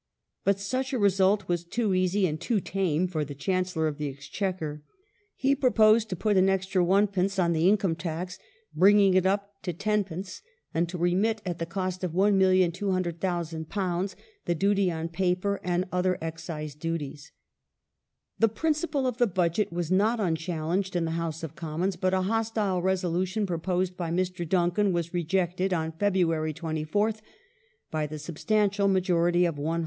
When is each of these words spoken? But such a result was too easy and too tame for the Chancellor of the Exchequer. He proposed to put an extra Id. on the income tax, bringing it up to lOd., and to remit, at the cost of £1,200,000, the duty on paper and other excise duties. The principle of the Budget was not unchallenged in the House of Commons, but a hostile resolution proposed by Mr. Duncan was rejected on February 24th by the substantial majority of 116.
But 0.43 0.59
such 0.59 0.93
a 0.93 0.97
result 0.97 1.47
was 1.47 1.63
too 1.63 1.93
easy 1.93 2.25
and 2.25 2.41
too 2.41 2.59
tame 2.59 3.05
for 3.07 3.23
the 3.23 3.35
Chancellor 3.35 3.85
of 3.87 3.99
the 3.99 4.09
Exchequer. 4.09 4.81
He 5.35 5.53
proposed 5.55 6.09
to 6.09 6.15
put 6.15 6.37
an 6.37 6.49
extra 6.49 6.83
Id. 6.83 7.35
on 7.37 7.53
the 7.53 7.69
income 7.69 7.95
tax, 7.95 8.39
bringing 8.73 9.13
it 9.13 9.27
up 9.27 9.61
to 9.61 9.71
lOd., 9.71 10.27
and 10.73 10.89
to 10.89 10.97
remit, 10.97 11.43
at 11.45 11.59
the 11.59 11.67
cost 11.67 12.03
of 12.03 12.13
£1,200,000, 12.13 14.15
the 14.45 14.55
duty 14.55 14.91
on 14.91 15.07
paper 15.07 15.61
and 15.63 15.85
other 15.91 16.17
excise 16.19 16.73
duties. 16.73 17.31
The 18.39 18.49
principle 18.49 19.05
of 19.05 19.19
the 19.19 19.27
Budget 19.27 19.71
was 19.71 19.91
not 19.91 20.19
unchallenged 20.19 20.95
in 20.95 21.05
the 21.05 21.11
House 21.11 21.43
of 21.43 21.55
Commons, 21.55 21.95
but 21.95 22.15
a 22.15 22.23
hostile 22.23 22.81
resolution 22.81 23.45
proposed 23.45 23.95
by 23.97 24.09
Mr. 24.09 24.49
Duncan 24.49 24.93
was 24.93 25.13
rejected 25.13 25.71
on 25.71 25.91
February 25.91 26.55
24th 26.55 27.19
by 27.91 28.07
the 28.07 28.17
substantial 28.17 28.87
majority 28.87 29.45
of 29.45 29.59
116. 29.59 29.79